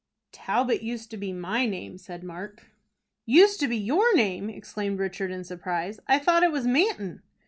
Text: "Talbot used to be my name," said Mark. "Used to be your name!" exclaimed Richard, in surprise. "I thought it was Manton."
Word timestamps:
"Talbot 0.31 0.81
used 0.81 1.11
to 1.11 1.15
be 1.17 1.31
my 1.31 1.67
name," 1.67 1.99
said 1.99 2.23
Mark. 2.23 2.71
"Used 3.27 3.59
to 3.59 3.67
be 3.67 3.77
your 3.77 4.15
name!" 4.15 4.49
exclaimed 4.49 4.97
Richard, 4.97 5.29
in 5.29 5.43
surprise. 5.43 5.99
"I 6.07 6.17
thought 6.17 6.41
it 6.41 6.51
was 6.51 6.65
Manton." 6.65 7.21